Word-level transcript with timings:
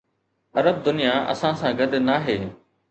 عرب 0.57 0.77
دنيا 0.89 1.13
اسان 1.35 1.53
سان 1.61 1.71
گڏ 1.81 1.99
ناهي. 2.11 2.39